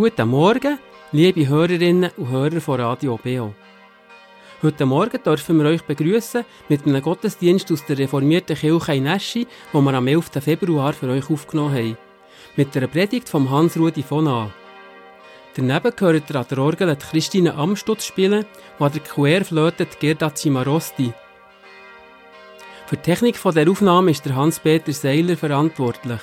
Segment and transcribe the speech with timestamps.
[0.00, 0.78] Guten Morgen,
[1.12, 3.52] liebe Hörerinnen und Hörer von Radio BO.
[4.62, 9.46] Heute Morgen dürfen wir euch begrüßen mit einem Gottesdienst aus der reformierten Kirche in Neschi,
[9.74, 10.30] den wir am 11.
[10.40, 11.98] Februar für euch aufgenommen haben.
[12.56, 14.50] Mit einer Predigt von Hans-Rudi von A.
[15.54, 18.46] Daneben gehört ihr an der Orgel die Christine Amstutz spielen
[18.78, 21.12] und an der Querflöte die Gerda Cimarosti.
[22.86, 26.20] Für die Technik dieser Aufnahme ist der Hans-Peter Seiler verantwortlich.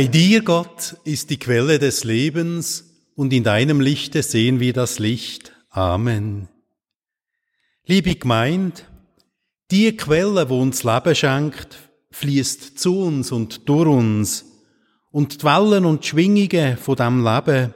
[0.00, 2.86] Bei dir, Gott, ist die Quelle des Lebens,
[3.16, 5.52] und in deinem Lichte sehen wir das Licht.
[5.68, 6.48] Amen.
[7.84, 8.80] Liebe Gemeinde,
[9.70, 11.76] die Quelle, wo uns Leben schenkt,
[12.12, 14.46] fließt zu uns und durch uns.
[15.10, 17.74] Und die Wellen und Schwingungen von dem Leben,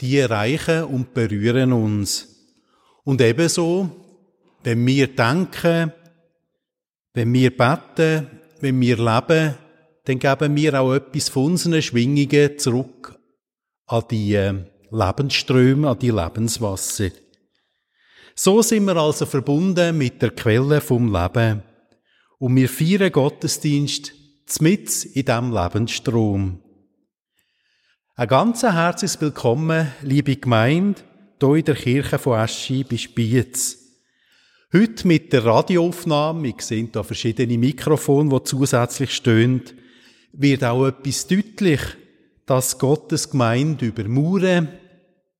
[0.00, 2.52] die erreichen und berühren uns.
[3.02, 3.90] Und ebenso,
[4.62, 5.92] wenn wir denken,
[7.14, 8.28] wenn wir beten,
[8.60, 9.56] wenn wir leben,
[10.04, 13.18] dann geben wir auch etwas von unseren Schwingungen zurück
[13.86, 14.54] an die äh,
[14.90, 17.10] Lebensströme, an die Lebenswasser.
[18.34, 21.62] So sind wir also verbunden mit der Quelle vom Leben.
[22.38, 24.12] Und wir feiern Gottesdienst
[24.60, 26.60] mit in diesem Lebensstrom.
[28.16, 31.00] Ein ganz herzliches Willkommen, liebe Gemeinde,
[31.40, 33.78] hier in der Kirche von Aschi bei Spiez.
[34.72, 39.62] Heute mit der Radioaufnahme, wir sehen hier verschiedene Mikrofone, die zusätzlich stehen,
[40.36, 41.80] wird auch etwas deutlich,
[42.46, 44.68] dass Gottes Gemeinde über Mauern,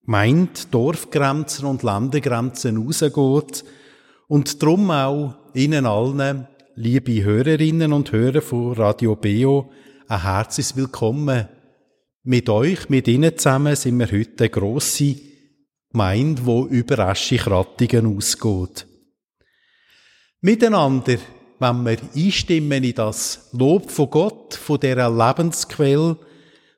[0.03, 3.65] meint Dorfgrenzen und Landegrenzen rausgeht
[4.29, 9.71] und darum auch Ihnen allen, liebe Hörerinnen und Hörer von Radio Beo,
[10.09, 11.49] ein herzliches Willkommen.
[12.23, 15.17] Mit euch, mit Ihnen zusammen sind wir heute eine grosse
[15.91, 18.87] Gemeinde, die über Aschi-Krattingen ausgeht.
[20.41, 21.19] Miteinander
[21.65, 26.19] wenn wir einstimmen in das Lob von Gott, von der Lebensquelle,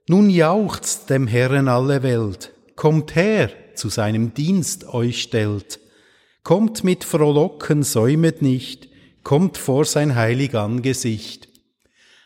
[0.09, 5.81] nun jauchzt dem Herrn alle Welt, kommt her, zu seinem Dienst euch stellt,
[6.45, 8.89] kommt mit Frohlocken, säumet nicht,
[9.25, 11.49] kommt vor sein heilig Angesicht.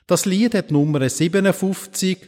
[0.07, 2.19] Das Lied hat Nummer 57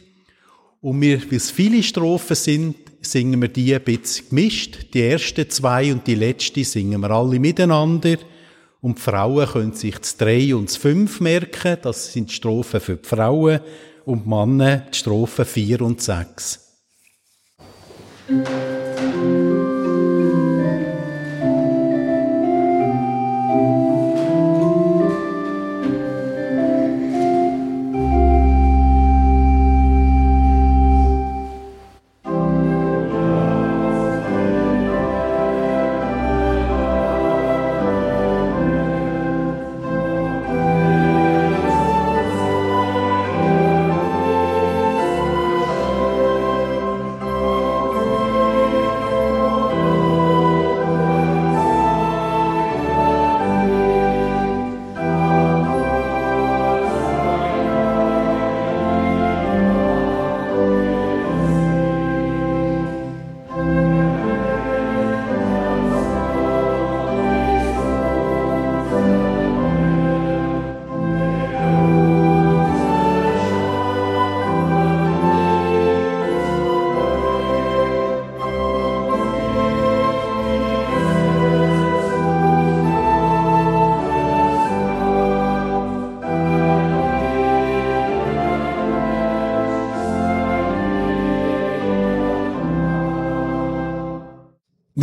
[0.81, 4.87] und wir, weil es viele Strophen sind, singen wir die ein bisschen gemischt.
[4.95, 8.17] Die ersten zwei und die letzte singen wir alle miteinander.
[8.83, 12.81] Und die Frauen können sich das 3 und das 5 merken, das sind die Strophen
[12.81, 13.61] für die Frauen,
[14.03, 16.59] und die Männer die Strophen 4 und 6.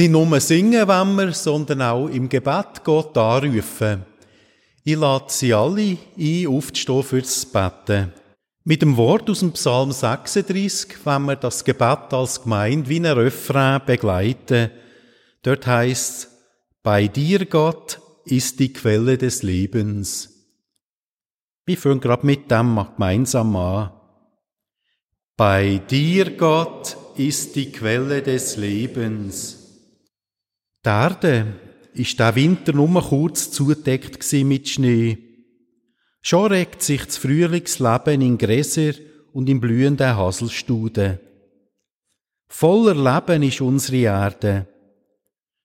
[0.01, 4.07] Nicht nur singen wenn wir, sondern auch im Gebet Gott anrufen.
[4.83, 8.11] Ich lade Sie alle ein, aufzustehen fürs Beten.
[8.65, 13.05] Mit dem Wort aus dem Psalm 36, wenn wir das Gebet als Gemeinde wie ein
[13.05, 14.71] Refrain begleiten.
[15.43, 16.31] Dort heißt
[16.83, 20.31] bei dir, Gott, ist die Quelle des Lebens.
[21.67, 23.91] Wir fangen gerade mit dem gemeinsam an.
[25.37, 29.60] Bei dir, Gott, ist die Quelle des Lebens.
[30.83, 31.47] Die Erde
[31.93, 35.19] ist der Winter nur kurz zugedeckt mit Schnee.
[36.23, 38.93] Schon regt sich das Frühlingsleben in Gräser
[39.33, 41.19] und in blühenden Haselstuden.
[42.49, 44.67] Voller Leben ist unsere Erde.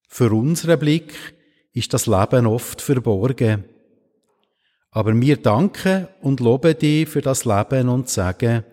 [0.10, 1.13] Für unseren Blick
[1.72, 3.63] ist das Leben oft verborgen.
[4.91, 8.65] Aber wir danken und loben dich für das Leben und sagen,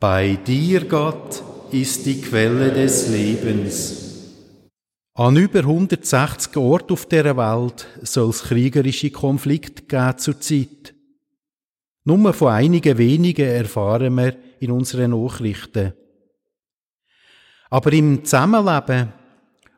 [0.00, 4.07] bei dir, Gott, ist die Quelle des Lebens.
[5.18, 10.56] An über 160 Orten auf der Welt soll es kriegerische Konflikte geben zur.
[12.04, 15.92] Nur von einigen wenigen erfahren wir in unseren Nachrichten.
[17.68, 19.12] Aber im Zusammenleben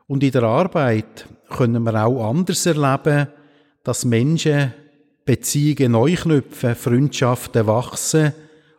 [0.05, 3.27] und in der Arbeit können wir auch anders erleben,
[3.83, 4.75] dass Menschen
[5.25, 8.33] Beziehungen neu knüpfen, Freundschaften wachsen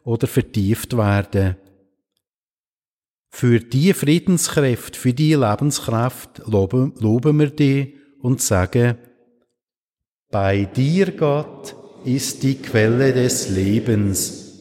[0.04, 1.56] oder vertieft werden.
[3.34, 8.98] Für die Friedenskraft, für die Lebenskraft loben, loben wir dich und sagen,
[10.30, 11.74] bei dir, Gott,
[12.04, 14.60] ist die Quelle des Lebens.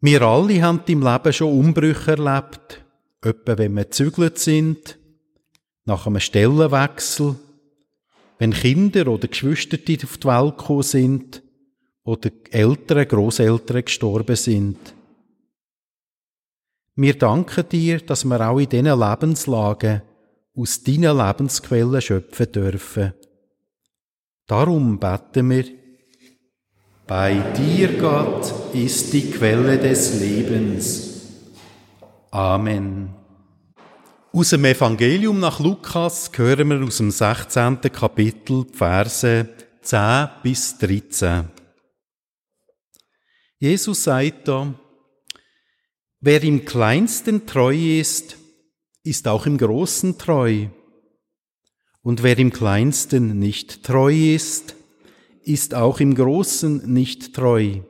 [0.00, 2.84] Wir alle haben im Leben schon Umbrüche erlebt,
[3.22, 4.98] etwa wenn wir gezügelt sind,
[5.84, 7.36] nach einem Stellenwechsel,
[8.38, 11.42] wenn Kinder oder Geschwister auf die Welt gekommen sind
[12.02, 14.78] oder Eltern, Großeltern gestorben sind.
[17.02, 20.02] Wir danken dir, dass wir auch in diesen Lebenslagen
[20.54, 23.14] aus deinen Lebensquellen schöpfen dürfen.
[24.46, 25.64] Darum beten wir,
[27.06, 31.22] bei dir, Gott, ist die Quelle des Lebens.
[32.32, 33.14] Amen.
[34.34, 37.80] Aus dem Evangelium nach Lukas hören wir aus dem 16.
[37.80, 39.48] Kapitel Verse
[39.80, 41.48] 10 bis 13.
[43.58, 44.74] Jesus sagt da,
[46.20, 48.36] wer im kleinsten treu ist,
[49.02, 50.66] ist auch im großen treu.
[52.02, 54.74] Und wer im kleinsten nicht treu ist,
[55.42, 57.80] ist auch im Großen nicht treu.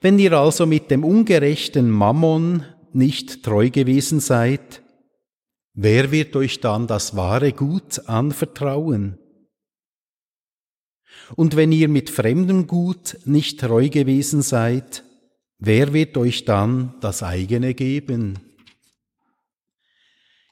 [0.00, 4.82] Wenn ihr also mit dem ungerechten Mammon nicht treu gewesen seid,
[5.74, 9.18] wer wird euch dann das wahre Gut anvertrauen?
[11.36, 15.04] Und wenn ihr mit fremdem Gut nicht treu gewesen seid,
[15.64, 18.38] wer wird euch dann das eigene geben?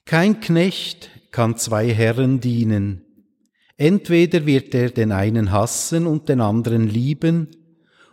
[0.05, 3.05] Kein Knecht kann zwei Herren dienen,
[3.81, 7.49] Entweder wird er den einen hassen und den anderen lieben,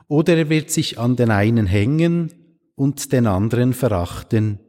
[0.07, 2.31] oder er wird sich an den einen hängen
[2.75, 4.59] und den anderen verachten.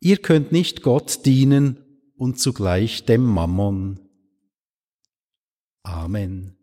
[0.00, 1.78] Ihr könnt nicht Gott dienen
[2.16, 4.00] und zugleich dem Mammon.
[5.84, 6.57] Amen.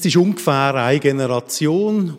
[0.00, 2.16] Es ist ungefähr eine Generation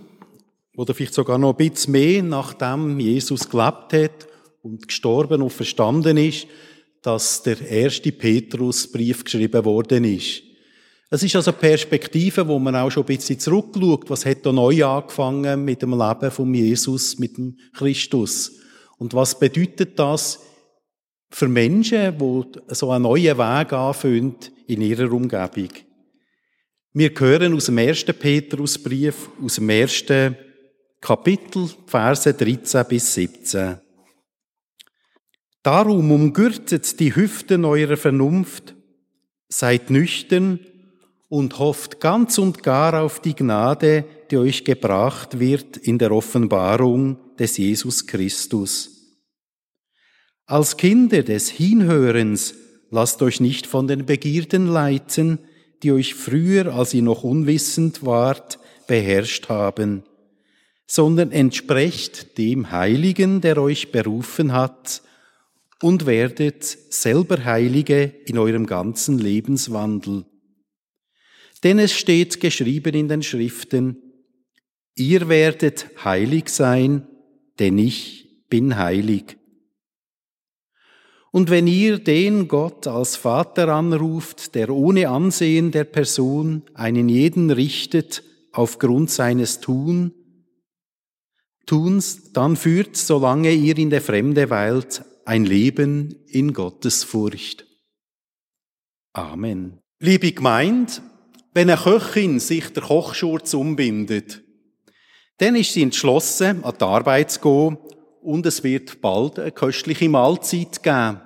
[0.77, 4.27] oder vielleicht sogar noch ein bisschen mehr, nachdem Jesus gelebt hat
[4.61, 6.45] und gestorben und verstanden ist,
[7.01, 10.43] dass der erste Petrusbrief geschrieben worden ist.
[11.09, 14.11] Es ist also Perspektive, wo man auch schon ein bisschen zurückschaut.
[14.11, 18.59] Was hat da neu angefangen mit dem Leben von Jesus, mit dem Christus?
[18.99, 20.39] Und was bedeutet das
[21.31, 24.35] für Menschen, die so einen neuen Weg anfangen
[24.67, 25.69] in ihrer Umgebung?
[26.93, 30.35] Wir hören aus dem ersten Petrusbrief, aus dem ersten
[30.99, 33.77] Kapitel, Verse 13 bis 17.
[35.63, 38.75] Darum umgürtet die Hüften eurer Vernunft,
[39.47, 40.59] seid nüchtern
[41.29, 47.17] und hofft ganz und gar auf die Gnade, die euch gebracht wird in der Offenbarung
[47.39, 49.17] des Jesus Christus.
[50.45, 52.53] Als Kinder des Hinhörens
[52.89, 55.39] lasst euch nicht von den Begierden leiten,
[55.83, 60.03] die euch früher, als ihr noch unwissend wart, beherrscht haben,
[60.87, 65.01] sondern entsprecht dem Heiligen, der euch berufen hat,
[65.81, 70.25] und werdet selber Heilige in eurem ganzen Lebenswandel.
[71.63, 73.97] Denn es steht geschrieben in den Schriften,
[74.95, 77.07] ihr werdet heilig sein,
[77.59, 79.37] denn ich bin heilig.
[81.31, 87.51] Und wenn ihr den Gott als Vater anruft, der ohne Ansehen der Person einen jeden
[87.51, 90.13] richtet aufgrund seines Tun,
[91.65, 97.65] Tuns, dann führt, solange ihr in der Fremde weilt, ein Leben in Gottes Furcht.
[99.13, 99.79] Amen.
[99.99, 100.91] Liebe Gemeinde,
[101.53, 104.41] wenn eine Köchin sich der Kochschurz umbindet,
[105.37, 107.77] dann ist sie entschlossen, an die Arbeit zu gehen
[108.21, 111.21] und es wird bald eine köstliche Mahlzeit geben.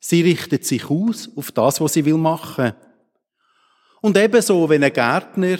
[0.00, 2.74] Sie richtet sich aus auf das, was sie machen will.
[4.00, 5.58] Und ebenso, wenn ein Gärtner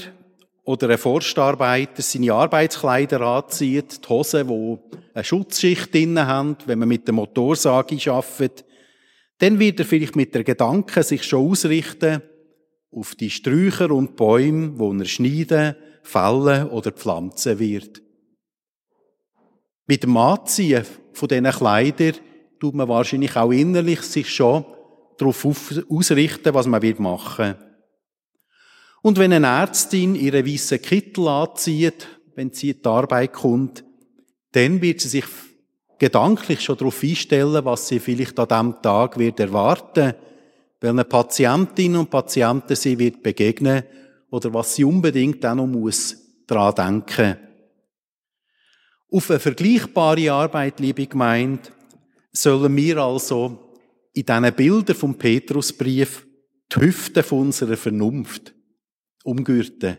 [0.64, 4.78] oder ein Forstarbeiter seine Arbeitskleider anzieht, die Hosen, die
[5.14, 8.64] eine Schutzschicht drinnen haben, wenn man mit der Motorsage arbeitet,
[9.38, 12.22] dann wird er vielleicht mit der Gedanke sich schon ausrichten
[12.90, 18.01] auf die Sträucher und Bäume, wo er schneiden, fällen oder pflanzen wird.
[19.86, 22.14] Mit dem Anziehen von diesen Kleidern
[22.60, 24.64] tut man wahrscheinlich auch innerlich sich schon
[25.18, 25.44] darauf
[25.88, 27.58] ausrichten, was man machen wird.
[29.02, 33.84] Und wenn eine Ärztin ihre weißen Kittel anzieht, wenn sie in die Arbeit kommt,
[34.52, 35.24] dann wird sie sich
[35.98, 40.14] gedanklich schon darauf einstellen, was sie vielleicht an diesem Tag wird erwarten,
[40.80, 43.82] welche Patientinnen und Patienten sie wird begegnen
[44.30, 46.16] oder was sie unbedingt auch noch muss
[46.46, 47.36] daran denken.
[49.14, 51.68] Auf eine vergleichbare Arbeit, liebe Gemeinde,
[52.32, 53.74] sollen wir also
[54.14, 56.26] in diesen Bildern vom Petrusbrief
[56.74, 58.54] die Hüfte von unserer Vernunft
[59.22, 59.98] umgürten.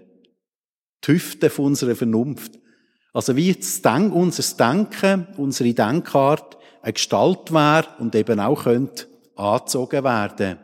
[1.05, 2.57] Die Hüfte von unserer Vernunft.
[3.13, 9.05] Also wie das Denk unser Denken, unsere Denkart eine Gestalt wäre und eben auch könnte
[9.35, 10.57] angezogen werden.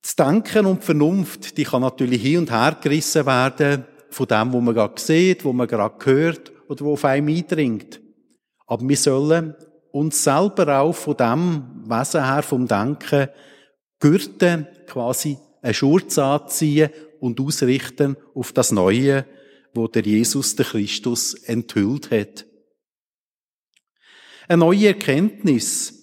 [0.00, 4.50] Das Denken und die Vernunft, die kann natürlich hin und her gerissen werden von dem,
[4.54, 8.00] wo man gerade sieht, wo man gerade hört oder wo auf einem eindringt.
[8.66, 9.54] Aber wir sollen
[9.92, 13.28] uns selber auch von dem Wesen her, vom Denken,
[13.98, 19.24] gürten, quasi eine Schurz anziehen und ausrichten auf das Neue,
[19.72, 22.46] wo der Jesus, der Christus, enthüllt hat.
[24.48, 25.96] Eine neue Erkenntnis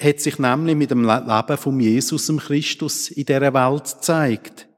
[0.00, 4.68] hat sich nämlich mit dem Leben von Jesus, dem Christus, in dieser Welt gezeigt.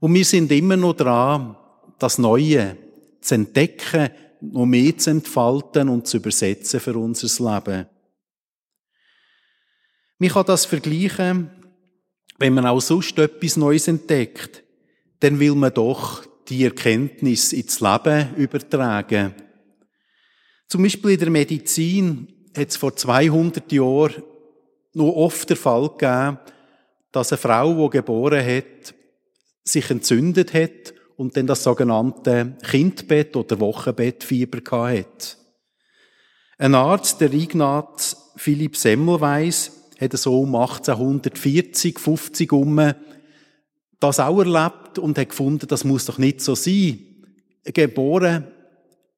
[0.00, 1.56] Und wir sind immer noch dran,
[1.98, 2.76] das Neue
[3.24, 4.10] zu entdecken,
[4.40, 7.86] noch mehr zu entfalten und zu übersetzen für unser Leben.
[10.18, 11.50] Man kann das vergleichen,
[12.38, 14.62] wenn man auch sonst etwas Neues entdeckt,
[15.20, 19.34] dann will man doch die Erkenntnis ins Leben übertragen.
[20.68, 24.22] Zum Beispiel in der Medizin hat es vor 200 Jahren
[24.92, 26.38] noch oft der Fall gegeben,
[27.12, 28.94] dass eine Frau, die geboren hat,
[29.64, 35.38] sich entzündet hat und dann das sogenannte Kindbett oder Wochenbettfieber hat.
[36.58, 42.94] Ein Arzt, der Ignaz Philipp Semmelweis, hat so um 1840, 50 um
[44.00, 46.98] das auch erlebt und hat gefunden, das muss doch nicht so sein.
[47.64, 48.48] Geboren,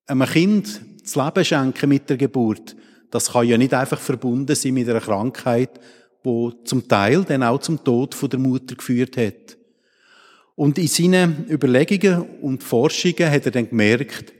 [0.06, 2.76] einem Kind das Leben schenken mit der Geburt,
[3.10, 5.80] das kann ja nicht einfach verbunden sein mit einer Krankheit,
[6.22, 9.55] wo zum Teil dann auch zum Tod der Mutter geführt hat.
[10.56, 14.32] Und in seinen Überlegungen und Forschungen hat er dann gemerkt,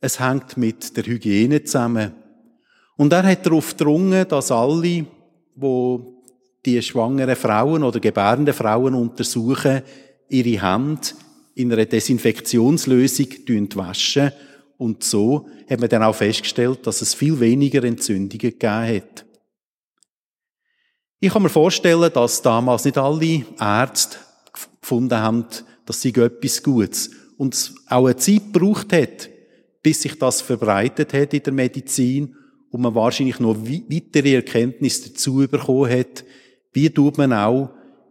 [0.00, 2.12] es hängt mit der Hygiene zusammen.
[2.96, 5.06] Und er hat darauf gedrungen, dass alle,
[5.54, 6.24] wo
[6.64, 9.82] die schwangeren Frauen oder gebärenden Frauen untersuchen,
[10.28, 11.08] ihre Hände
[11.54, 13.28] in einer Desinfektionslösung
[13.74, 14.32] waschen
[14.78, 19.24] Und so hat man dann auch festgestellt, dass es viel weniger Entzündungen gegeben hat.
[21.20, 24.18] Ich kann mir vorstellen, dass damals nicht alle Ärzte
[24.80, 25.46] gefunden haben,
[25.86, 29.30] dass sie etwas Gutes und es auch eine Zeit gebraucht hat,
[29.82, 32.36] bis sich das verbreitet hat in der Medizin
[32.70, 36.24] und man wahrscheinlich noch weitere Erkenntnisse dazu bekommen hat,
[36.72, 37.70] wie tut man auch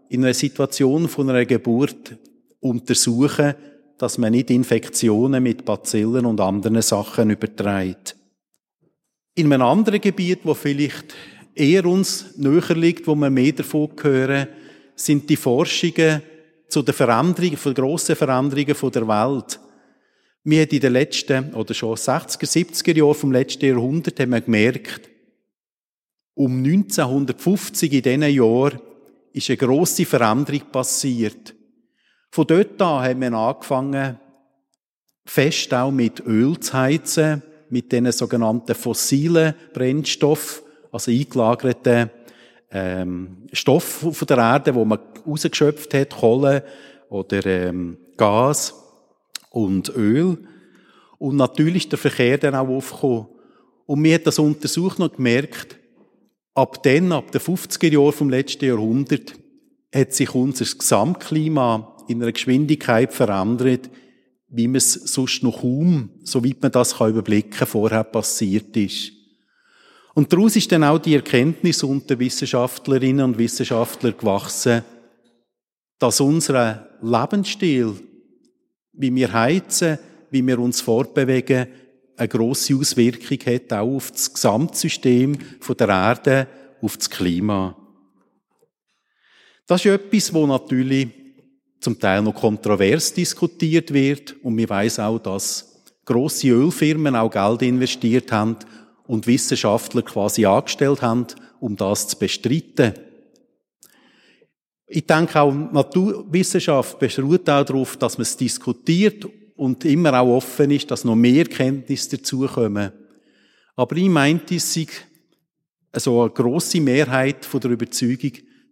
[0.10, 2.18] in einer Situation von einer Geburt
[2.60, 3.54] untersuchen,
[3.98, 8.16] dass man nicht Infektionen mit Bazillen und anderen Sachen überträgt.
[9.36, 11.14] In einem anderen Gebiet, wo vielleicht
[11.54, 14.48] eher uns näher liegt, wo wir mehr davon hören,
[14.96, 16.22] sind die Forschungen
[16.68, 19.60] zu den Veränderungen, von grossen Veränderungen der Welt.
[20.44, 24.42] Wir haben in den letzten, oder schon 60er, 70er Jahren vom letzten Jahrhundert, haben wir
[24.42, 25.10] gemerkt,
[26.34, 28.80] um 1950 in diesen Jahren
[29.34, 31.56] ist eine grosse Veränderung passiert.
[32.32, 34.20] Von dort an haben wir angefangen,
[35.26, 42.10] fest auch mit Öl zu heizen, mit diesen sogenannten fossilen Brennstoffen, also eingelagerten
[42.72, 46.64] ähm, Stoff von der Erde, wo man rausgeschöpft hat, Kohle
[47.10, 48.74] oder ähm, Gas
[49.50, 50.38] und Öl.
[51.18, 53.28] Und natürlich ist der Verkehr dann auch aufgekommen.
[53.86, 55.78] Und mir hat das untersucht und gemerkt,
[56.54, 59.34] ab dann, ab den 50er Jahren vom letzten Jahrhundert,
[59.94, 63.90] hat sich unser Gesamtklima in einer Geschwindigkeit verändert,
[64.50, 69.17] wie man es sonst noch kaum, soweit man das kann überblicken, vorher passiert ist.
[70.18, 74.82] Und daraus ist dann auch die Erkenntnis unter Wissenschaftlerinnen und Wissenschaftlern gewachsen,
[76.00, 77.94] dass unser Lebensstil,
[78.94, 80.00] wie wir heizen,
[80.32, 81.68] wie wir uns fortbewegen,
[82.16, 85.38] eine grosse Auswirkung hat auch auf das Gesamtsystem
[85.80, 86.48] der Erde,
[86.82, 87.78] auf das Klima.
[89.68, 91.10] Das ist etwas, wo natürlich
[91.80, 97.62] zum Teil noch kontrovers diskutiert wird und mir weiß auch, dass große Ölfirmen auch Geld
[97.62, 98.58] investiert haben
[99.08, 101.28] und Wissenschaftler quasi angestellt haben,
[101.60, 102.94] um das zu bestreiten.
[104.86, 110.72] Ich denke auch, Naturwissenschaft beruht auch darauf, dass man es diskutiert und immer auch offen
[110.72, 112.92] ist, dass noch mehr Kenntnisse dazukommen.
[113.76, 114.88] Aber ich meinte, es sei
[115.94, 118.32] so eine grosse Mehrheit von der Überzeugung,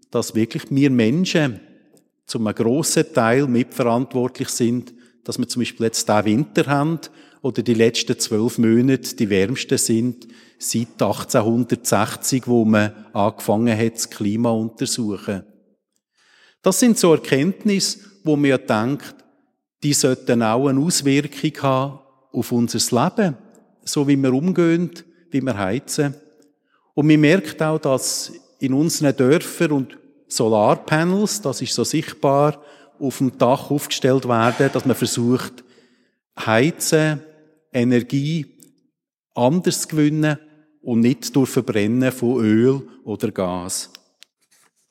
[0.09, 1.59] dass wirklich wir Menschen
[2.25, 4.93] zum grossen Teil mitverantwortlich sind,
[5.23, 6.99] dass wir zum Beispiel jetzt diesen Winter haben
[7.45, 10.27] oder die letzten zwölf Monate die wärmsten sind
[10.57, 15.43] seit 1860, wo man angefangen hat, das Klima zu untersuchen.
[16.63, 19.13] Das sind so Erkenntnisse, wo man ja denkt,
[19.83, 21.99] die sollten auch eine Auswirkung haben
[22.31, 23.37] auf unser Leben,
[23.83, 24.89] so wie wir umgehen,
[25.29, 26.15] wie wir heizen.
[26.95, 32.59] Und man merkt auch, dass in unseren Dörfern und Solarpanels, das ist so sichtbar,
[32.97, 35.63] auf dem Dach aufgestellt werden, dass man versucht,
[36.43, 37.21] Heizen,
[37.75, 38.45] Energie
[39.33, 40.39] anders gewinnen
[40.81, 43.91] und nicht durch Verbrennen von Öl oder Gas.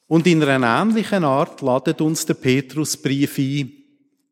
[0.06, 3.72] Und in einer ähnlichen Art ladet uns der Petrusbrief ein,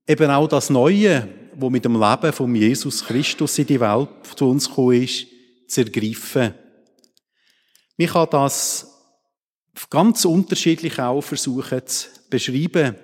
[0.06, 4.48] eben auch das Neue, wo mit dem Leben von Jesus Christus in die Welt zu
[4.48, 5.26] uns gekommen ist,
[5.68, 6.54] zu ergreifen.
[7.96, 8.88] Man kann das
[9.88, 12.96] ganz unterschiedlich auch versuchen zu beschreiben.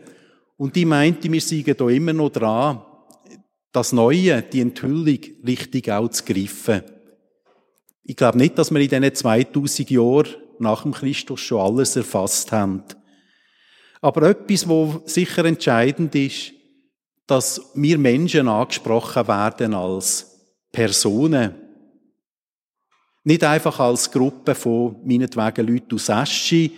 [0.57, 2.83] Und die meinte, wir seien da immer noch dran,
[3.73, 6.83] das Neue, die Enthüllung richtig auch zu greifen.
[8.05, 12.53] Ich glaube nicht, dass wir in diesen 2000 Jahren nach dem Christus schon alles erfasst
[12.53, 12.83] haben.
[14.01, 16.53] Aber etwas, wo sicher entscheidend ist,
[17.27, 20.39] dass wir Menschen angesprochen werden als
[20.73, 21.55] Personen.
[23.25, 26.73] Nicht einfach als Gruppe von meinetwegen Leuten aus Eschi,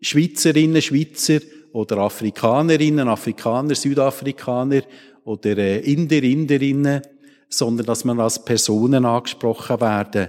[0.00, 1.40] Schweizerinnen, Schweizer
[1.72, 4.82] oder Afrikanerinnen, Afrikaner, Südafrikaner
[5.26, 7.02] oder äh, Inder, Inderinnen,
[7.48, 10.28] sondern dass man als Personen angesprochen werden.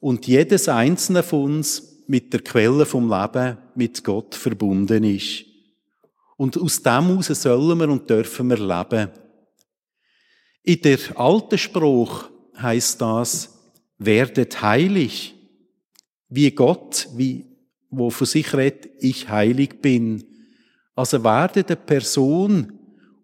[0.00, 5.44] Und jedes einzelne von uns mit der Quelle vom Leben, mit Gott verbunden ist.
[6.36, 9.10] Und aus dem heraus sollen wir und dürfen wir leben.
[10.62, 12.28] In der alten Spruch
[12.60, 13.58] heißt das,
[13.96, 15.34] werdet heilig,
[16.28, 17.46] wie Gott, wie,
[17.90, 20.22] wo von sich redet, ich heilig bin.
[20.94, 22.77] Also werdet eine Person,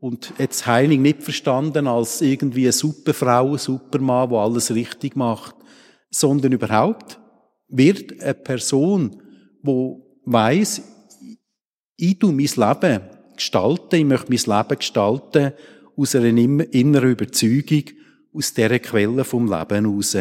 [0.05, 5.55] und jetzt heilig nicht verstanden als irgendwie eine Superfrau, ein Supermann, wo alles richtig macht,
[6.11, 7.19] sondern überhaupt
[7.69, 9.23] wird eine Person,
[9.63, 10.83] wo weiß,
[11.97, 13.01] ich tu mein Leben
[13.35, 15.53] gestalten, ich möchte mein Leben gestalten
[15.97, 17.85] aus einer inneren Überzeugung,
[18.35, 20.19] aus dieser Quelle vom Leben heraus.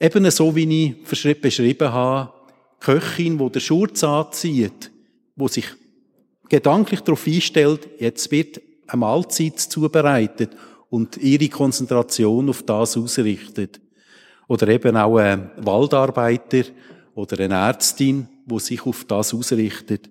[0.00, 2.32] Eben so, wie ich beschrieben habe,
[2.80, 4.90] Köchin, wo der Schurz anzieht,
[5.34, 5.66] wo sich
[6.48, 10.50] gedanklich darauf einstellt, jetzt wird eine Mahlzeit zubereitet
[10.90, 13.80] und ihre Konzentration auf das ausrichtet.
[14.48, 16.64] Oder eben auch ein Waldarbeiter
[17.14, 20.08] oder eine Ärztin, wo sich auf das ausrichtet.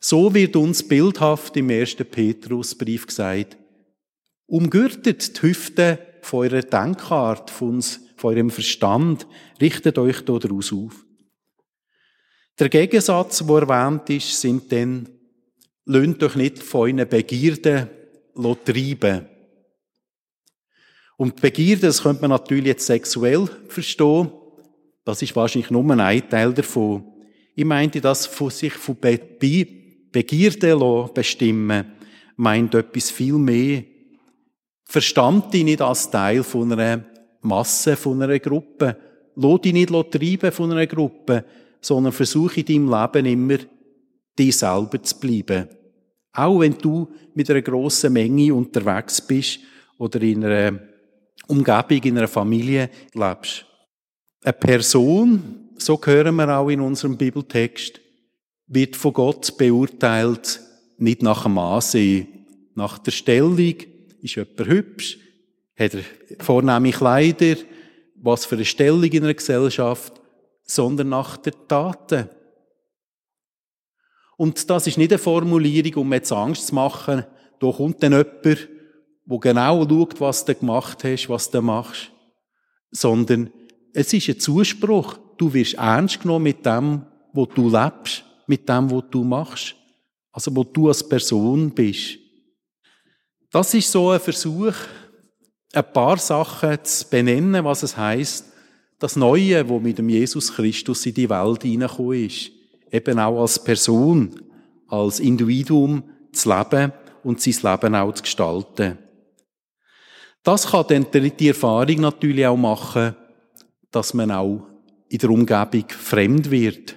[0.00, 3.58] So wird uns bildhaft im ersten Petrusbrief gesagt,
[4.46, 9.26] umgürtet die Hüfte von eurer Denkart, von, uns, von eurem Verstand,
[9.60, 11.04] richtet euch daraus auf.
[12.58, 15.08] Der Gegensatz, der erwähnt ist, sind dann,
[15.88, 17.88] löhnt euch nicht von euren Begierden
[18.64, 19.26] treiben.
[21.16, 24.30] Und Begierde, das könnte man natürlich jetzt sexuell verstehen.
[25.04, 27.04] Das ist wahrscheinlich nur ein Teil davon.
[27.56, 29.66] Ich meinte, dass sich von Be Be
[30.12, 31.92] Begierde bestimmen,
[32.36, 33.82] meint etwas viel mehr.
[34.84, 37.04] Verstand dich nicht als Teil von einer
[37.42, 38.96] Masse, von einer Gruppe.
[39.34, 41.44] Lass dich nicht treiben von einer Gruppe,
[41.80, 43.58] sondern versuche in deinem Leben immer,
[44.38, 45.68] dich selber zu bleiben.
[46.32, 49.60] Auch wenn du mit einer grossen Menge unterwegs bist
[49.98, 50.78] oder in einer
[51.46, 53.64] Umgebung, in einer Familie lebst.
[54.42, 58.00] Eine Person, so hören wir auch in unserem Bibeltext,
[58.66, 60.60] wird von Gott beurteilt,
[60.98, 62.28] nicht nach dem Ansehen,
[62.74, 63.76] nach der Stellung,
[64.20, 65.18] ist jemand hübsch,
[65.76, 66.02] hat er
[66.44, 67.56] vornehme Kleider,
[68.16, 70.20] was für eine Stellung in einer Gesellschaft,
[70.64, 72.28] sondern nach der Taten.
[74.38, 77.24] Und das ist nicht eine Formulierung, um jetzt Angst zu machen,
[77.58, 78.68] da kommt dann jemand,
[79.26, 82.12] wo genau schaut, was du gemacht hast, was du machst,
[82.92, 83.50] sondern
[83.92, 85.18] es ist ein Zuspruch.
[85.36, 89.74] Du wirst ernst genommen mit dem, wo du lebst, mit dem, wo du machst.
[90.30, 92.18] Also, wo du als Person bist.
[93.50, 94.74] Das ist so ein Versuch,
[95.72, 98.44] ein paar Sachen zu benennen, was es heißt,
[99.00, 102.52] das Neue, wo mit dem Jesus Christus in die Welt hineingekommen ist,
[102.90, 104.40] eben auch als Person,
[104.88, 106.92] als Individuum zu leben
[107.24, 108.98] und sein Leben auch zu gestalten.
[110.42, 113.14] Das kann dann die Erfahrung natürlich auch machen,
[113.90, 114.66] dass man auch
[115.08, 116.96] in der Umgebung fremd wird.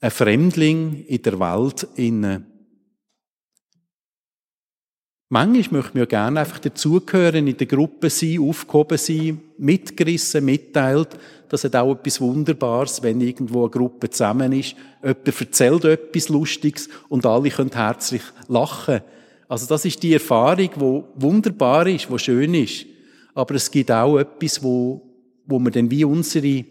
[0.00, 2.46] Ein Fremdling in der Welt innen.
[5.30, 11.18] Manchmal möchte man gerne einfach dazugehören, in der Gruppe sein, aufgehoben sein, mitgerissen, mitteilt.
[11.54, 14.74] Das hat auch etwas Wunderbares, wenn irgendwo eine Gruppe zusammen ist.
[15.04, 19.02] Jemand erzählt etwas Lustiges und alle können herzlich lachen.
[19.46, 22.86] Also das ist die Erfahrung, wo wunderbar ist, wo schön ist.
[23.34, 25.00] Aber es gibt auch etwas, wo,
[25.46, 26.64] wo wir dann wie unsere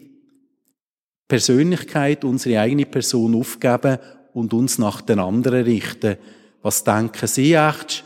[1.30, 4.00] Persönlichkeit, unsere eigene Person aufgeben
[4.34, 6.18] und uns nach den anderen richten.
[6.62, 8.04] Was denken sie echt?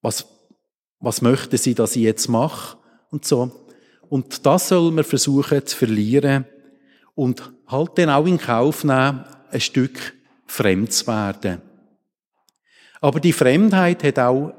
[0.00, 0.28] Was,
[1.00, 2.78] was möchten sie, dass ich jetzt mache?
[3.10, 3.50] Und so.
[4.08, 6.46] Und das soll man versuchen zu verlieren
[7.14, 10.14] und halt dann auch in Kauf nehmen, ein Stück
[10.46, 11.60] fremd zu werden.
[13.00, 14.52] Aber die Fremdheit hat auch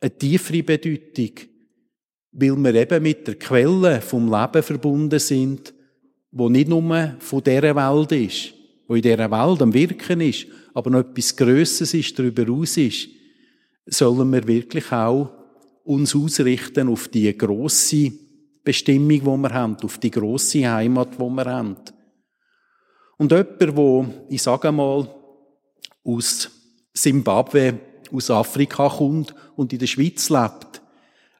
[0.00, 1.30] eine tiefere Bedeutung,
[2.32, 5.72] weil wir eben mit der Quelle vom Leben verbunden sind,
[6.30, 8.54] wo nicht nur von dieser Welt ist,
[8.86, 13.08] wo in dieser Welt am Wirken ist, aber noch etwas Grösseres ist, darüber aus ist,
[13.86, 15.30] sollen wir wirklich auch
[15.86, 18.12] uns ausrichten auf die grosse
[18.62, 21.76] Bestimmung, die wir haben, auf die grosse Heimat, die wir haben.
[23.16, 25.08] Und jemand, wo ich sage mal,
[26.04, 26.50] aus
[26.92, 27.78] Simbabwe
[28.12, 30.82] aus Afrika kommt und in der Schweiz lebt,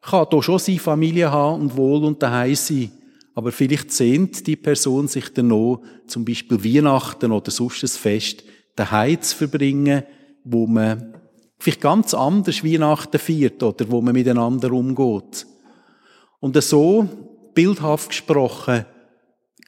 [0.03, 2.93] kann hier schon seine Familie haben und wohl und daheim sein.
[3.35, 8.45] Aber vielleicht sehnt die Person sich dann noch, zum Beispiel Weihnachten oder sonst ein Fest,
[8.77, 10.05] daheim zu verbringen,
[10.45, 11.15] wo man
[11.59, 15.47] vielleicht ganz anders Weihnachten feiert oder wo man miteinander umgeht.
[16.41, 17.09] Und so,
[17.55, 18.85] bildhaft gesprochen,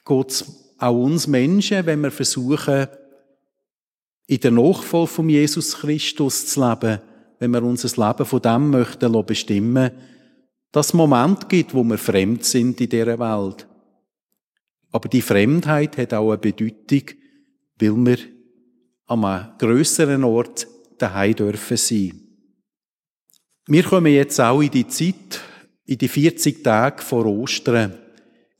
[0.05, 2.87] geht es auch uns Menschen, wenn wir versuchen,
[4.27, 6.99] in der Nachfolge von Jesus Christus zu leben,
[7.39, 9.91] wenn wir unser Leben von dem möchten bestimmen,
[10.71, 13.67] dass es Moment gibt, wo wir fremd sind in dieser Welt.
[14.91, 17.03] Aber die Fremdheit hat auch eine Bedeutung,
[17.79, 18.17] weil wir
[19.07, 20.67] an einem grösseren Ort
[21.01, 22.21] daheim dürfen sein.
[23.67, 25.41] Wir kommen jetzt auch in die Zeit,
[25.85, 27.93] in die 40 Tage vor Ostern.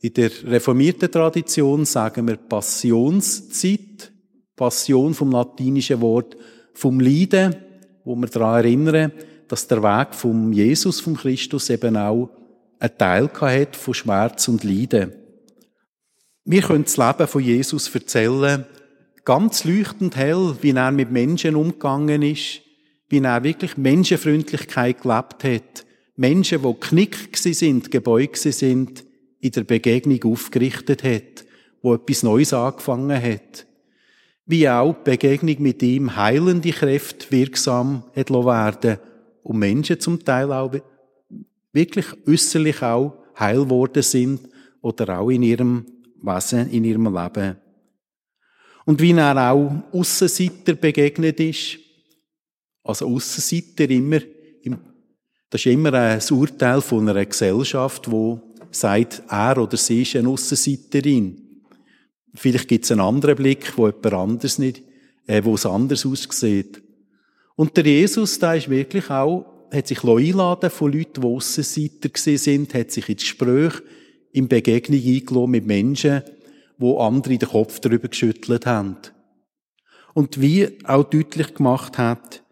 [0.00, 4.12] In der reformierten Tradition sagen wir Passionszeit.
[4.56, 6.36] Passion vom latinischen Wort
[6.74, 7.56] vom Leiden,
[8.04, 9.12] wo wir daran erinnern,
[9.48, 12.30] dass der Weg vom Jesus, vom Christus eben auch
[12.78, 15.12] einen Teil hat von Schmerz und Leiden.
[16.44, 18.64] Wir können das Leben von Jesus erzählen,
[19.24, 22.62] ganz leuchtend hell, wie er mit Menschen umgegangen ist,
[23.08, 25.86] wie er wirklich Menschenfreundlichkeit gelebt hat.
[26.16, 29.04] Menschen, die knick sind, gebeugt sind,
[29.40, 31.44] in der Begegnung aufgerichtet hat,
[31.82, 33.66] wo etwas Neues angefangen hat
[34.50, 38.98] wie auch die Begegnung mit ihm heilende Kräfte wirksam hat werden
[39.44, 40.72] und Menschen zum Teil auch
[41.72, 44.40] wirklich äußerlich auch heil worden sind
[44.82, 45.86] oder auch in ihrem
[46.20, 47.56] Wesen, in ihrem Leben.
[48.84, 51.78] Und wie er auch Aussenseiter begegnet ist,
[52.82, 54.20] also Aussenseiter immer,
[55.50, 58.40] das ist immer ein Urteil von einer Gesellschaft, wo
[58.70, 61.62] sagt, er oder sie ist eine Aussenseiterin.
[62.34, 64.82] Vielleicht gibt es einen anderen Blick, wo jemand anders nicht,
[65.26, 66.80] äh, wo es anders aussieht.
[67.56, 72.74] Und der Jesus, der ist wirklich auch, hat sich einladen von Leuten, die Aussenseiter sind,
[72.74, 73.74] hat sich ins Gespräch,
[74.32, 76.22] in Begegnung eingeladen mit Menschen,
[76.80, 78.96] wo andere den Kopf darüber geschüttelt haben.
[80.14, 82.42] Und wie auch deutlich gemacht hat,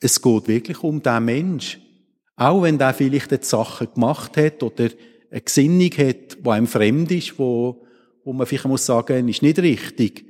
[0.00, 1.78] es geht wirklich um den Mensch.
[2.34, 4.88] Auch wenn der vielleicht jetzt Sachen gemacht hat oder
[5.30, 7.86] eine Gesinnung hat, die einem fremd ist, wo,
[8.24, 10.24] wo man vielleicht muss sagen, ist nicht richtig,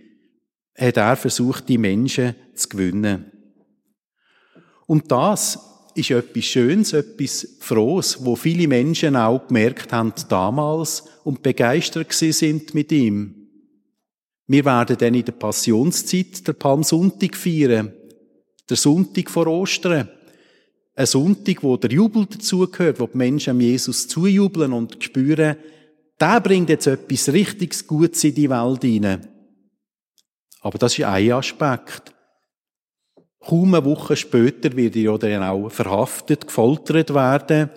[0.77, 3.31] hat er versucht, die Menschen zu gewinnen.
[4.87, 11.43] Und das ist etwas Schönes, etwas Frohes, wo viele Menschen auch gemerkt haben damals und
[11.43, 13.43] begeistert sind mit ihm.
[14.47, 17.93] Wir werden dann in der Passionszeit der Palmsonntag feiern,
[18.69, 20.09] der Sonntag vor Ostern.
[20.95, 25.57] Ein Sonntag, wo der Jubel dazugehört, wo die Menschen Jesus zujubeln und spüren,
[26.21, 29.29] der bringt jetzt etwas richtig Gutes in die Welt hinein.
[30.61, 32.15] Aber das ist ein Aspekt.
[33.45, 37.71] Kaum eine Woche später wird er ja dann auch verhaftet, gefoltert werden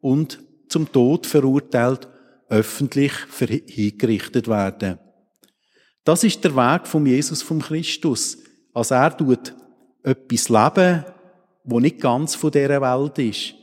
[0.00, 2.08] und zum Tod verurteilt,
[2.48, 3.12] öffentlich
[3.66, 4.98] hingerichtet werden.
[6.04, 8.38] Das ist der Weg vom Jesus vom Christus.
[8.72, 9.54] Als er tut
[10.02, 11.04] etwas leben,
[11.64, 13.54] wo nicht ganz von dieser Welt ist.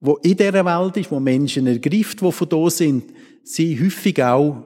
[0.00, 3.04] Wo in dieser Welt ist, wo Menschen ergreift, die von da sind,
[3.44, 4.64] sie häufig auch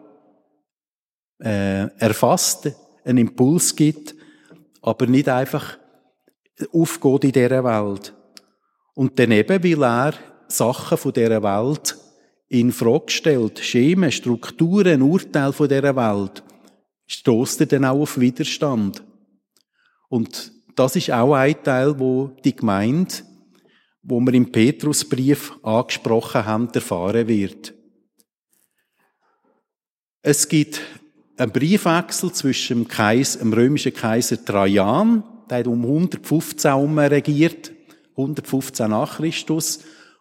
[1.39, 2.71] äh, erfasst,
[3.05, 4.15] einen Impuls gibt,
[4.81, 5.79] aber nicht einfach
[6.73, 8.15] aufgeht in dieser Welt.
[8.95, 10.15] Und daneben will er
[10.49, 11.97] Sachen von dieser Welt
[12.49, 16.43] in Frage stellt, Schemen, Strukturen, Urteile von dieser Welt,
[17.07, 19.03] stößt er dann auch auf Widerstand.
[20.11, 23.15] Und das ist auch ein Teil, wo die Gemeinde,
[24.03, 27.73] wo wir im Petrusbrief angesprochen haben, erfahren wird.
[30.21, 30.81] Es gibt
[31.39, 37.73] einen Briefwechsel zwischen dem, Kaiser, dem römischen Kaiser Trajan, der hat um 115 herum regiert,
[38.17, 39.81] 115 nach Christus,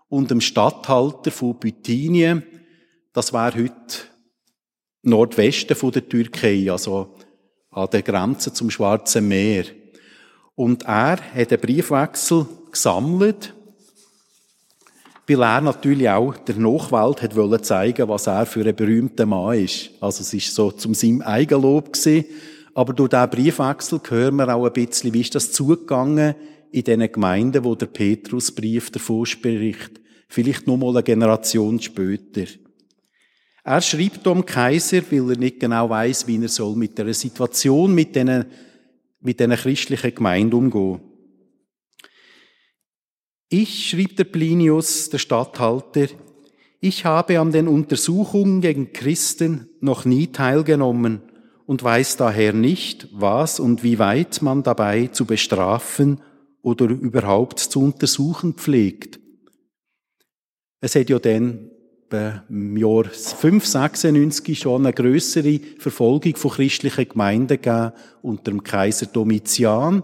[0.10, 2.44] und dem Statthalter von Bithynien,
[3.14, 3.98] das wäre heute
[5.04, 7.16] Nordwesten von der Türkei, also
[7.72, 9.66] an der Grenze zum Schwarzen Meer.
[10.56, 13.54] Und er hat einen Briefwechsel gesammelt,
[15.28, 19.58] weil er natürlich auch der Nachwelt hat wollen zeigen, was er für ein berühmter Mann
[19.58, 19.92] ist.
[20.02, 22.26] Also es ist so zum seinem Eigenlob gewesen.
[22.74, 26.36] Aber durch diesen Briefwechsel hören wir auch ein bisschen, wie ist das zugegangen
[26.72, 30.00] in diesen Gemeinden, wo der Petrusbrief davon spricht.
[30.28, 32.46] Vielleicht nur mal eine Generation später.
[33.64, 37.94] Er schreibt dem Kaiser, weil er nicht genau weiß, wie er soll mit der Situation,
[37.94, 38.46] mit diesen,
[39.20, 41.02] mit diesen christlichen Gemeinden umgehen.
[43.50, 46.08] Ich, schrieb der Plinius, der Statthalter,
[46.80, 51.22] ich habe an den Untersuchungen gegen Christen noch nie teilgenommen
[51.72, 56.20] und weiß daher nicht, was und wie weit man dabei zu bestrafen
[56.62, 59.22] oder überhaupt zu untersuchen pflegt.
[60.82, 61.72] Es hat ja dann
[62.12, 70.04] im Jahr 596 schon eine größere Verfolgung von christlichen Gemeinden gegeben unter dem Kaiser Domitian,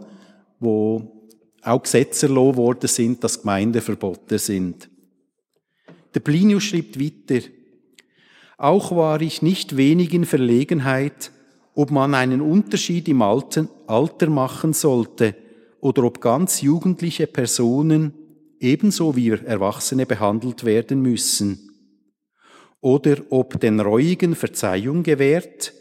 [0.61, 1.27] wo
[1.63, 4.89] auch Gesetze erlassen worden sind, dass Gemeinden verboten sind.
[6.13, 7.45] Der Plinius schreibt weiter,
[8.57, 11.33] auch war ich nicht wenig in Verlegenheit,
[11.77, 15.35] ob man einen Unterschied im Alter machen sollte
[15.79, 18.13] oder ob ganz jugendliche Personen
[18.59, 21.69] ebenso wie Erwachsene behandelt werden müssen.
[22.81, 25.71] Oder ob den Reuigen Verzeihung gewährt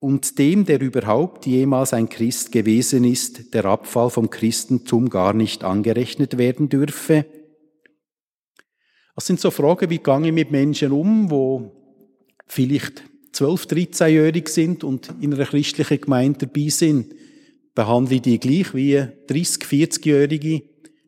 [0.00, 5.64] und dem, der überhaupt jemals ein Christ gewesen ist, der Abfall vom Christentum gar nicht
[5.64, 7.24] angerechnet werden dürfe.
[9.14, 11.72] Das sind so Fragen, wie gehe ich mit Menschen um, wo
[12.46, 17.14] vielleicht 12, 13-jährig sind und in einer christlichen Gemeinde dabei sind.
[17.74, 20.62] Behandle ich die gleich wie 30, 40-jährige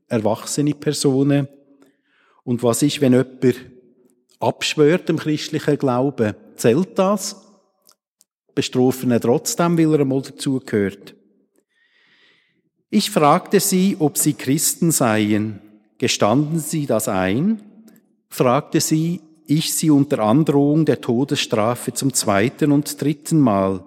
[0.09, 1.49] erwachsene Personen.
[2.43, 3.57] Und was ist, wenn jemand
[4.41, 6.35] abschwört im christlichen Glauben?
[6.57, 7.43] Zählt das?
[8.55, 11.15] Bestrafen ihn trotzdem, weil er einmal dazugehört.
[12.91, 15.61] Ich fragte sie, ob sie Christen seien.
[15.99, 17.61] Gestanden sie das ein?
[18.29, 23.85] Fragte sie, ich sie unter Androhung der Todesstrafe zum zweiten und dritten Mal.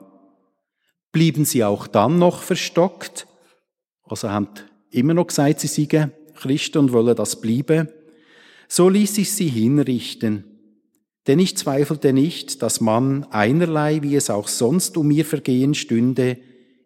[1.11, 3.27] Blieben sie auch dann noch verstockt?
[4.03, 4.49] Also haben
[4.91, 7.93] immer noch gesagt, sie seien Christen und wolle das bliebe,
[8.67, 10.43] so ließ ich sie hinrichten.
[11.25, 16.37] Denn ich zweifelte nicht, dass man einerlei, wie es auch sonst um ihr Vergehen stünde,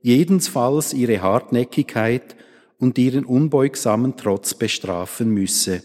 [0.01, 2.35] jedensfalls ihre Hartnäckigkeit
[2.79, 5.83] und ihren unbeugsamen Trotz bestrafen müsse.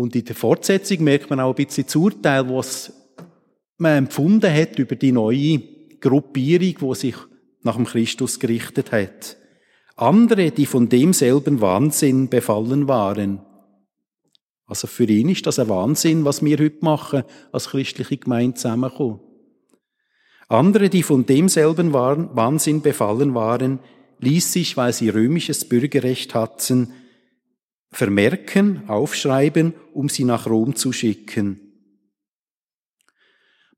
[0.00, 2.90] Und in der Fortsetzung merkt man auch ein bisschen das Urteil, was
[3.76, 5.60] man empfunden hat über die neue
[6.00, 7.16] Gruppierung, die sich
[7.64, 9.36] nach dem Christus gerichtet hat.
[9.96, 13.42] Andere, die von demselben Wahnsinn befallen waren.
[14.64, 19.20] Also für ihn ist das ein Wahnsinn, was wir heute machen, als christliche Gemeinde zusammenkommen.
[20.48, 23.80] Andere, die von demselben Wahnsinn befallen waren,
[24.20, 26.94] ließ sich, weil sie römisches Bürgerrecht hatten,
[27.90, 31.60] vermerken, aufschreiben, um sie nach Rom zu schicken.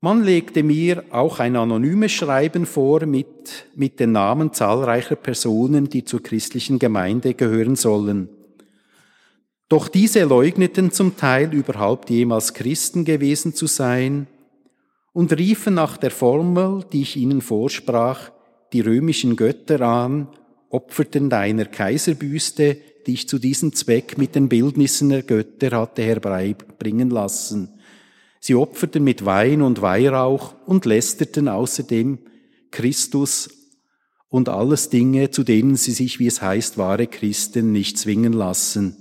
[0.01, 6.03] Man legte mir auch ein anonymes Schreiben vor mit, mit den Namen zahlreicher Personen, die
[6.03, 8.27] zur christlichen Gemeinde gehören sollen.
[9.69, 14.27] Doch diese leugneten zum Teil überhaupt jemals Christen gewesen zu sein
[15.13, 18.31] und riefen nach der Formel, die ich ihnen vorsprach,
[18.73, 20.27] die römischen Götter an,
[20.69, 27.09] opferten deiner Kaiserbüste, die ich zu diesem Zweck mit den Bildnissen der Götter hatte herbeibringen
[27.09, 27.69] lassen.
[28.39, 32.19] Sie opferten mit Wein und Weihrauch und lästerten außerdem
[32.71, 33.49] Christus
[34.29, 38.97] und alles Dinge, zu denen sie sich, wie es heißt, wahre Christen nicht zwingen lassen.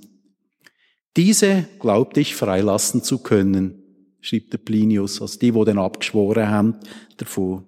[1.16, 3.82] Diese glaubte ich freilassen zu können,
[4.20, 6.76] schrieb der Plinius, also die, die dann abgeschworen haben
[7.16, 7.64] davon.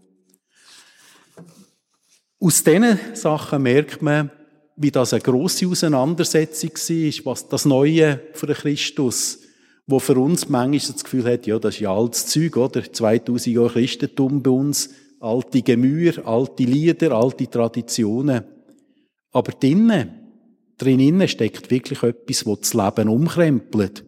[2.39, 4.31] Aus diesen Sachen merkt man,
[4.77, 9.41] wie das eine grosse Auseinandersetzung war, was das Neue für Christus,
[9.87, 12.83] wo für uns manchmal das Gefühl hat, ja, das ist ja altes Zeug, oder?
[12.83, 18.45] 2000 Jahre Christentum bei uns, alte Gemüer, alte Lieder, alte Traditionen.
[19.33, 20.11] Aber drinnen,
[20.79, 24.05] drinnen steckt wirklich etwas, das das Leben umkrempelt.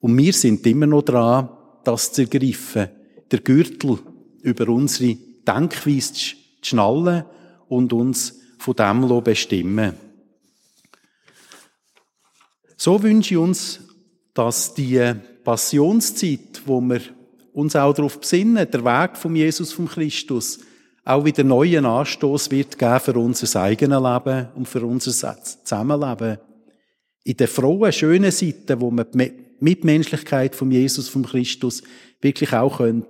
[0.00, 1.50] Und wir sind immer noch dran,
[1.84, 2.88] das zu ergreifen,
[3.30, 3.98] der Gürtel
[4.42, 5.16] über unsere
[5.46, 7.24] Denkweise zu schnallen
[7.68, 9.94] und uns von dem bestimmen
[12.76, 13.80] So wünsche ich uns,
[14.34, 17.00] dass die Passionszeit, wo wir
[17.54, 20.60] uns auch darauf besinnen, der Weg von Jesus, vom Christus,
[21.04, 26.38] auch wieder neuen Anstoß wird geben für unser eigenes Leben und für unser Zusammenleben.
[27.24, 31.82] In der frohen, schönen Seite, wo wir die Mitmenschlichkeit von Jesus, vom Christus
[32.20, 33.06] wirklich auch können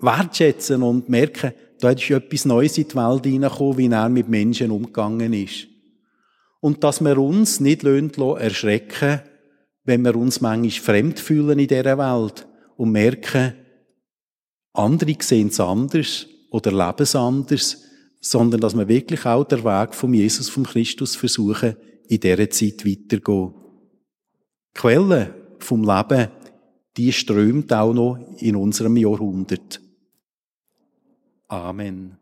[0.00, 1.52] wertschätzen und merken,
[1.82, 5.66] da ist etwas Neues in die Welt hineingekommen, wie er mit Menschen umgegangen ist.
[6.60, 9.20] Und dass wir uns nicht erschrecken
[9.84, 13.54] wenn wir uns manchmal fremd fühlen in dieser Welt und merken,
[14.72, 17.82] andere sehen es anders oder leben es anders,
[18.20, 21.76] sondern dass wir wirklich auch den Weg von Jesus, vom Christus versuchen,
[22.08, 23.54] in dieser Zeit weiterzugehen.
[24.74, 26.28] Die Quelle vom Leben,
[26.96, 29.81] die strömt auch noch in unserem Jahrhundert.
[31.52, 32.16] Amen.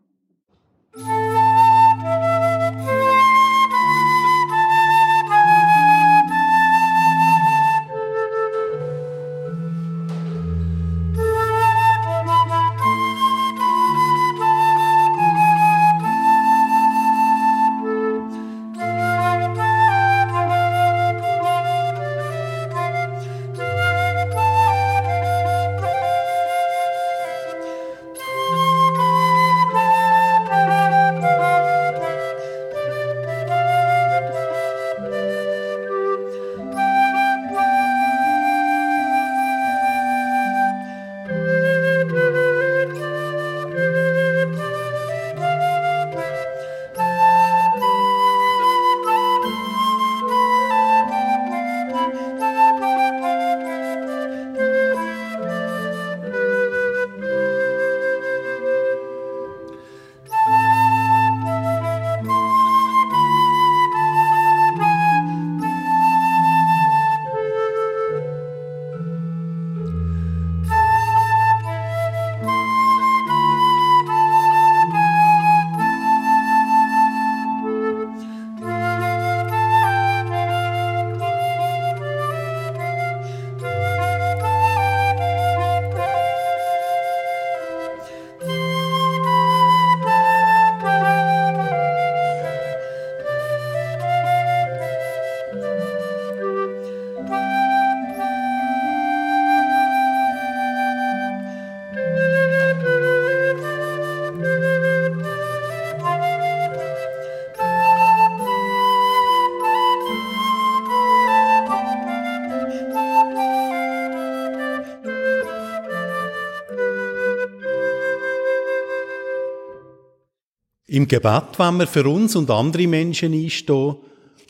[120.91, 123.95] Im Gebet wollen wir für uns und andere Menschen einstehen,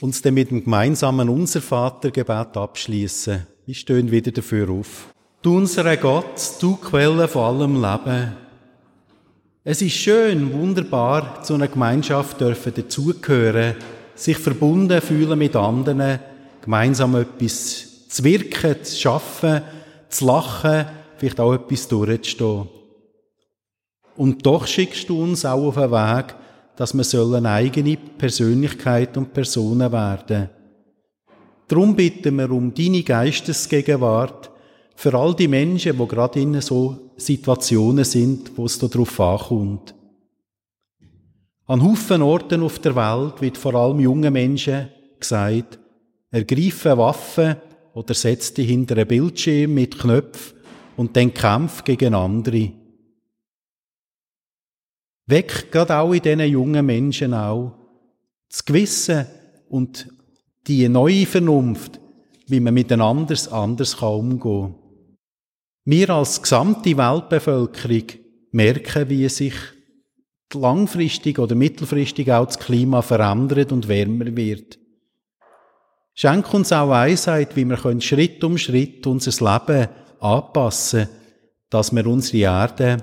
[0.01, 3.45] uns dann mit dem gemeinsamen Unser Vater Gebet abschließen.
[3.67, 5.13] Wir stehen wieder dafür auf.
[5.43, 8.31] Du unserer Gott, du Quelle von allem Leben.
[9.63, 13.75] Es ist schön, wunderbar, zu einer Gemeinschaft dürfen dazugehören,
[14.15, 16.17] sich verbunden fühlen mit anderen,
[16.63, 19.61] gemeinsam etwas zu wirken, zu schaffen,
[20.09, 20.87] zu lachen,
[21.17, 22.80] vielleicht auch etwas durchzustehen.
[24.18, 26.36] Und doch schickst du uns auch auf den Weg,
[26.76, 30.49] dass wir sollen eigene Persönlichkeit und Personen werden.
[31.68, 34.51] Darum bitten wir um deine Geistesgegenwart
[34.95, 39.95] für all die Menschen, wo gerade in so Situationen sind, wo es darauf ankommt.
[41.68, 44.89] An Haufen Orten auf der Welt wird vor allem jungen Menschen
[45.20, 45.80] gesagt,
[46.30, 47.55] ergreife Waffen
[47.93, 50.57] oder setz dich hinter einen Bildschirm mit Knöpfen
[50.97, 52.80] und dann kämpf gegen andere.
[55.32, 57.73] Weck gerade auch in diesen jungen Menschen auch
[58.49, 59.25] das Gewissen
[59.69, 60.07] und
[60.67, 61.99] die neue Vernunft,
[62.47, 64.75] wie man miteinander anders umgehen kann.
[65.86, 68.03] Wir als gesamte Weltbevölkerung
[68.51, 69.55] merken, wie sich
[70.53, 74.77] langfristig oder mittelfristig auch das Klima verändert und wärmer wird.
[76.13, 79.88] Schenk uns auch Weisheit, wie wir Schritt um Schritt unser Leben
[80.19, 81.17] anpassen können,
[81.69, 82.97] dass wir unsere Erde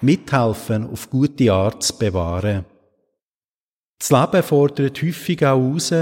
[0.00, 2.64] mithelfen, auf gute Art zu bewahren.
[3.98, 5.92] Das Leben fordert häufig auch raus,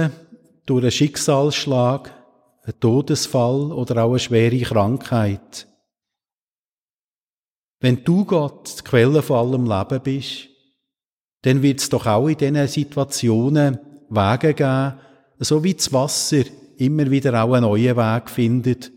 [0.67, 2.13] durch einen Schicksalsschlag,
[2.65, 5.67] einen Todesfall oder auch eine schwere Krankheit.
[7.81, 10.49] Wenn du Gott die Quelle von allem Leben bist,
[11.43, 13.79] dann wird es doch auch in diesen Situationen
[14.09, 14.95] Wege geben,
[15.39, 16.43] so wie das Wasser
[16.79, 18.91] immer wieder auch einen neuen Weg findet,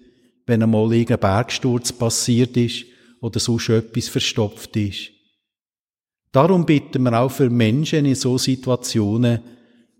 [0.45, 2.85] wenn einmal ein Bergsturz passiert ist
[3.21, 5.11] oder sonst etwas verstopft ist.
[6.31, 9.39] Darum bitten wir auch für Menschen in so Situationen,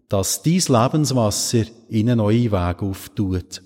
[0.08, 3.62] dass dies Lebenswasser ihnen neue Wege auftut.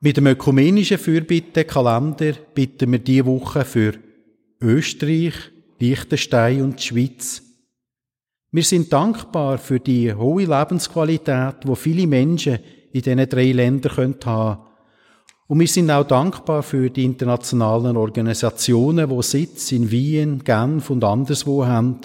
[0.00, 3.94] Mit dem ökumenischen Fürbittenkalender bitten wir diese Woche für
[4.60, 5.34] Österreich,
[5.78, 7.42] Liechtenstein und die Schweiz.
[8.50, 12.58] Wir sind dankbar für die hohe Lebensqualität, wo viele Menschen
[12.92, 14.71] in diesen drei Ländern haben können
[15.52, 21.04] und wir sind auch dankbar für die internationalen Organisationen, wo Sitz in Wien, Genf und
[21.04, 21.98] anderswo haben,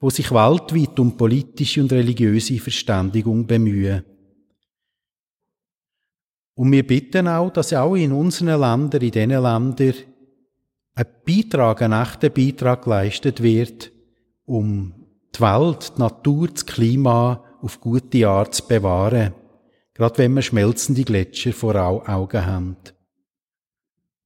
[0.00, 4.02] wo sich weltweit um politische und religiöse Verständigung bemühen.
[6.56, 9.94] Und wir bitten auch, dass auch in unseren Ländern, in diesen Ländern,
[10.96, 13.92] ein Beitrag, ein echter Beitrag geleistet wird,
[14.44, 14.92] um
[15.32, 19.34] die Welt, die Natur, das Klima auf gute Art zu bewahren
[19.94, 22.76] gerade wenn wir schmelzende Gletscher vor Augen haben.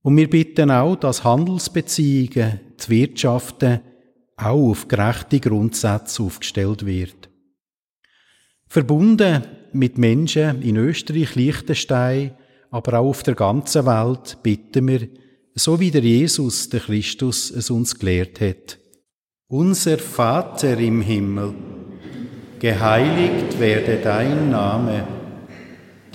[0.02, 3.80] Und wir bitten auch, dass Handelsbeziehungen, die Wirtschaften
[4.36, 7.28] auch auf gerechte Grundsätze aufgestellt wird.
[8.68, 9.42] Verbunden
[9.72, 12.32] mit Menschen in Österreich, Liechtenstein,
[12.70, 15.08] aber auch auf der ganzen Welt bitten wir,
[15.54, 18.78] so wie der Jesus, der Christus, es uns gelehrt hat.
[19.48, 21.54] Unser Vater im Himmel,
[22.58, 25.15] geheiligt werde dein Name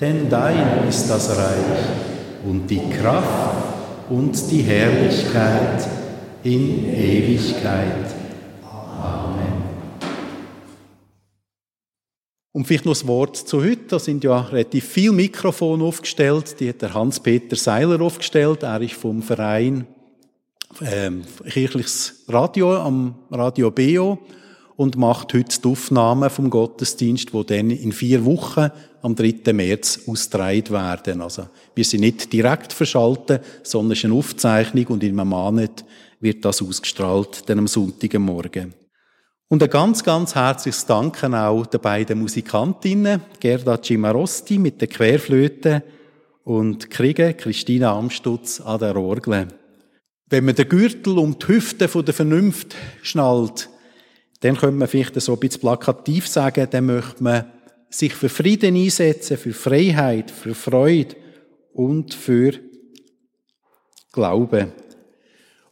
[0.00, 1.84] denn dein ist das Reich
[2.44, 5.86] und die Kraft und die Herrlichkeit
[6.42, 8.14] in Ewigkeit.
[8.62, 9.62] Amen.
[12.52, 13.82] Und vielleicht noch ein Wort zu heute.
[13.88, 16.58] Da sind ja relativ viele Mikrofone aufgestellt.
[16.60, 18.62] Die hat der Hans-Peter Seiler aufgestellt.
[18.62, 19.86] Er ist vom Verein
[20.80, 24.18] ähm, Kirchliches Radio am Radio Beo
[24.80, 28.70] und macht heute die Aufnahme vom Gottesdienst, wo dann in vier Wochen
[29.02, 29.52] am 3.
[29.52, 31.20] März ausgetragen werden.
[31.20, 35.84] Also, wir sind nicht direkt verschaltet, sondern es ist eine Aufzeichnung und in einem Monat
[36.20, 38.72] wird das ausgestrahlt, dann am Sonntagmorgen.
[39.48, 45.82] Und ein ganz, ganz herzliches Danken auch den beiden Musikantinnen, Gerda Cimarosti mit der Querflöte
[46.42, 49.48] und Kriege Christina Amstutz an der Orgel.
[50.30, 53.68] Wenn man den Gürtel um die Hüfte der Vernunft schnallt,
[54.40, 57.44] dann könnte man vielleicht so ein bisschen plakativ sagen, dann möchte man
[57.90, 61.16] sich für Frieden einsetzen, für Freiheit, für Freude
[61.72, 62.52] und für
[64.12, 64.72] Glauben.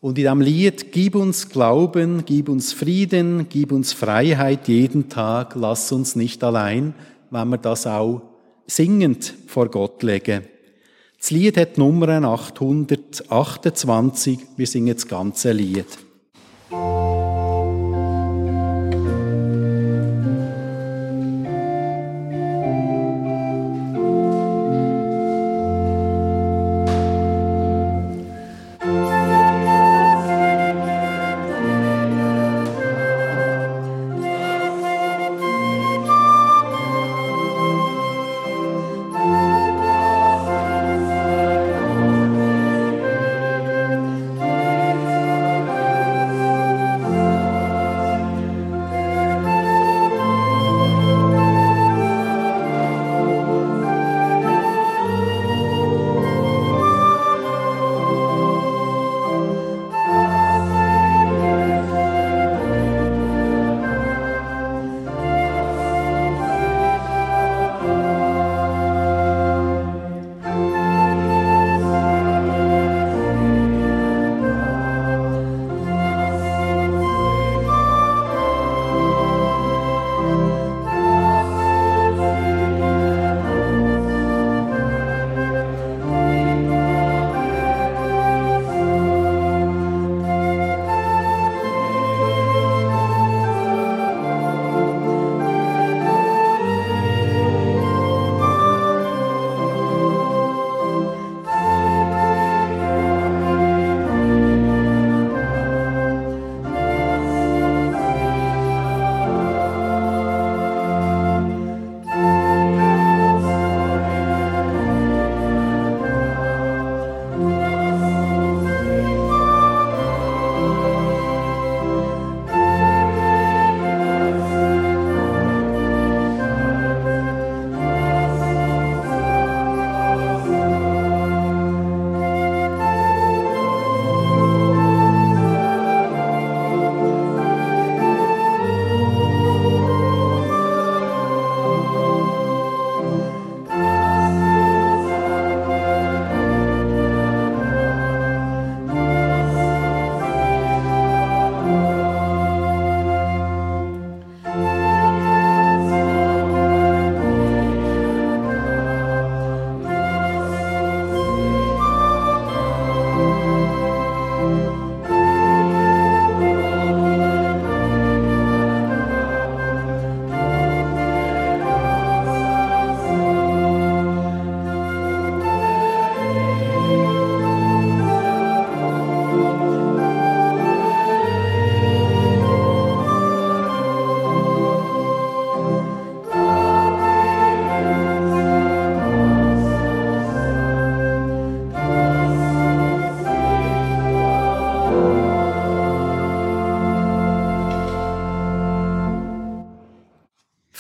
[0.01, 5.57] Und in dem Lied, gib uns Glauben, gib uns Frieden, gib uns Freiheit jeden Tag,
[5.57, 6.95] lass uns nicht allein,
[7.31, 8.23] wenn wir das auch
[8.66, 10.45] singend vor Gott legen.
[11.19, 16.08] Das Lied hat Nummer 828, wir singen das ganze Lied.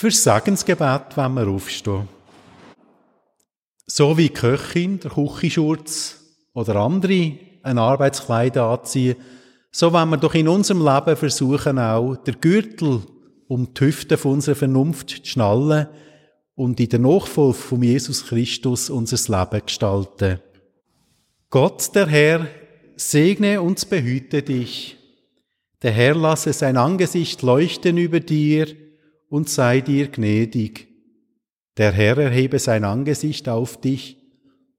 [0.08, 2.08] Fürs Segensgebet wenn wir aufstehen.
[3.86, 6.16] So wie die Köchin, der Küchenschurz
[6.54, 7.32] oder andere
[7.62, 9.16] ein Arbeitskleid anziehen,
[9.70, 13.02] so wollen wir doch in unserem Leben versuchen auch, der Gürtel
[13.48, 15.88] um die Hüfte von unserer Vernunft zu schnallen
[16.54, 20.40] und in der Nachfolge von Jesus Christus unser Leben gestalten.
[21.50, 22.46] Gott, der Herr,
[22.96, 24.96] segne und behüte dich.
[25.82, 28.87] Der Herr lasse sein Angesicht leuchten über dir
[29.28, 30.88] und sei dir gnädig.
[31.76, 34.18] Der Herr erhebe sein Angesicht auf dich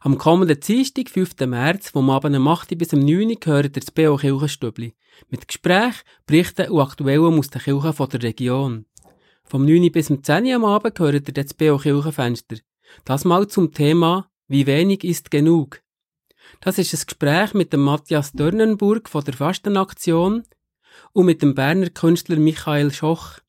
[0.00, 1.46] Am kommenden Dienstag, 5.
[1.46, 4.16] März, vom Abend um 8 bis um 9 Uhr, gehört ihr das B.O.
[4.16, 4.94] Kirchenstübli.
[5.28, 8.86] Mit Gesprächen, Berichten und Aktuellen aus den Kirchen der Region.
[9.52, 11.76] Vom 9 bis um 10 Uhr am Abend gehört ihr das B.O.
[11.76, 12.56] Kirchenfenster.
[13.04, 15.82] Das mal zum Thema Wie wenig ist genug?
[16.62, 20.44] Das ist ein Gespräch mit dem Matthias Dörnenburg von der Fastenaktion
[21.12, 23.40] und mit dem Berner Künstler Michael Schoch.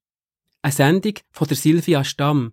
[0.62, 2.52] Eine Sendung von der Silvia Stamm.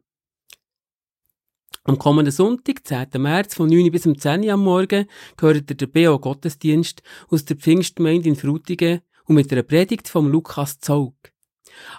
[1.82, 3.20] Am kommenden Sonntag, 10.
[3.20, 7.46] März, von 9 bis um 10 Uhr am Morgen, gehört ihr der BO Gottesdienst aus
[7.46, 11.29] der Pfingstgemeinde in Frutigen und mit einer Predigt vom Lukas Zaug.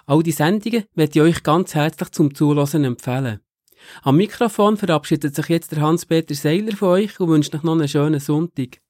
[0.06, 3.40] All die Sendungen werde ich euch ganz herzlich zum Zuhören empfehlen.
[4.02, 7.88] Am Mikrofon verabschiedet sich jetzt der Hans-Peter Seiler von euch und wünscht euch noch einen
[7.88, 8.81] schönen Sonntag.